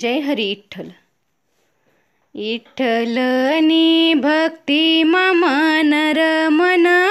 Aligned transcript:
जय 0.00 0.18
हरी 0.18 0.50
इठ्ठल. 0.50 0.88
इठ्ठलनी 2.34 4.14
भक्ती 4.14 5.02
मन 5.04 6.12
रमना 6.16 7.08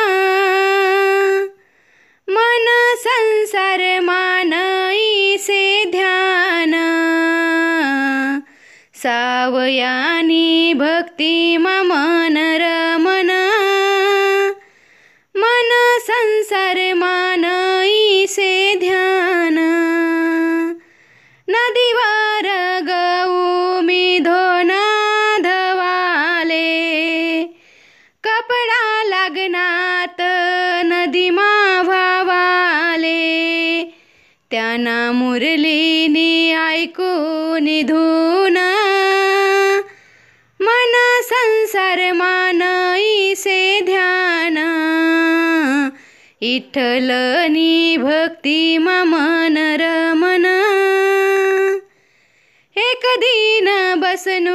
मन. 2.30 2.66
संसार 2.98 4.00
मानईसे 4.00 5.84
ध्यान. 5.92 6.72
सावयानी 8.94 10.74
भक्ती 10.74 11.58
मन 11.58 12.38
त्यांना 34.54 35.12
मुरलीनी 35.12 36.54
ऐकून 36.54 37.66
धून. 37.66 38.58
मना 40.60 41.22
संसार 41.22 42.12
मानईसे 42.12 43.80
ध्यान. 43.86 44.58
इठलनी 46.42 47.98
भक्ती 47.98 48.78
मन 48.78 49.58
रमन 49.80 50.46
एक 52.76 53.06
दिन 53.18 53.94
बसनु 53.98 54.53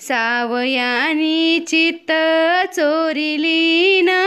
सावयानी 0.00 1.64
चित्त 1.68 2.12
चोरिली 2.74 4.00
ना. 4.02 4.26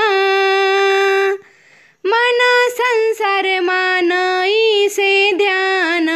मन 2.05 2.39
संसार 2.69 3.59
मानईसे 3.61 5.31
ध्यान. 5.31 6.09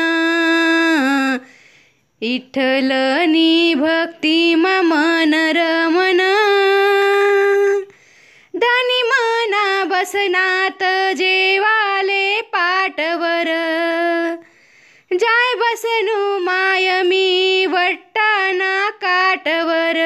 इठलनी 2.22 3.76
भक्ती 3.76 4.56
मन 4.56 5.34
रमन 5.34 6.20
धनी 8.56 9.02
मना 9.04 9.84
बसनात 9.84 10.84
जेवाले 11.14 12.42
पाटवर. 12.42 13.46
जाय 15.14 15.56
बसनु 15.56 16.40
माय 16.40 17.02
मी 17.04 17.66
वट्टाना. 17.66 18.77
काटवर 19.28 19.98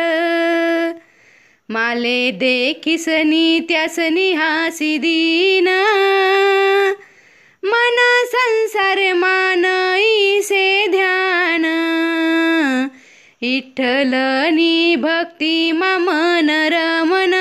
माले 1.69 2.31
देखिसनी 2.31 3.59
त्यासनी 3.59 4.31
हासी 4.31 4.97
दीन 4.97 5.67
मन 7.64 7.97
संसार 8.25 9.14
मानईसे 9.14 10.86
ध्यान. 10.89 11.66
इठ्ठलनी 13.42 14.95
भक्ती 14.95 15.72
मन 15.72 16.49
रमन 16.49 17.31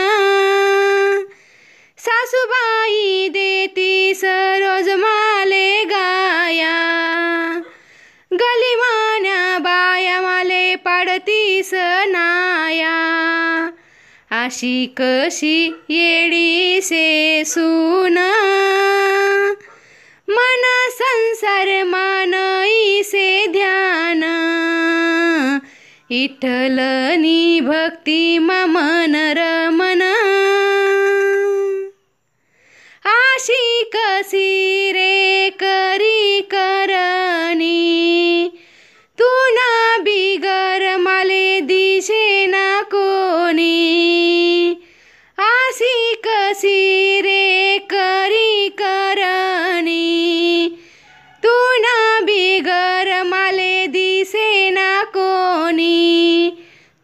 सासूबाई 1.99 3.29
देती 3.29 4.15
सरोज 4.15 4.91
माले 4.91 5.85
गाया. 5.85 7.00
पाडतीस 11.31 11.71
नाया 12.09 13.71
अशी 14.31 14.95
कशी 14.97 15.69
येडी 15.89 16.81
से 16.83 17.43
सून 17.47 18.19
मन 20.29 20.63
संसार 20.99 21.85
मानईसे 21.85 23.47
ध्यान. 23.49 24.23
इठलनी 26.11 27.61
भक्ती 27.61 28.39
मन 28.39 29.15
रमन 29.15 29.60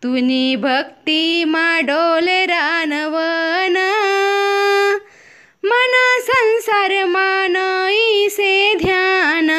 तुनी 0.02 0.56
भक्ती 0.56 1.44
माडोल 1.44 2.28
रानवन. 2.28 3.76
मना 5.64 6.20
संसार 6.20 7.04
मानईसे 7.04 8.74
ध्यान. 8.74 9.50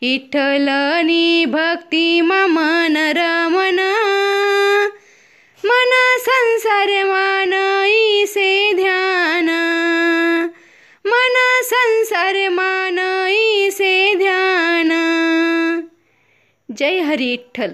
इठ्ठलनी 0.00 1.44
भक्ती 1.44 2.20
मन 2.20 2.96
रमन 2.96 3.78
मना 5.64 6.18
संसार 6.18 7.04
मानईसे 7.04 8.72
ध्यान. 8.74 9.50
मना 11.06 11.62
संसार 11.62 12.48
मानईसे 12.48 14.14
ध्यान. 14.14 14.88
जय 16.76 16.98
हरी 16.98 17.32
इठ्ठल. 17.32 17.70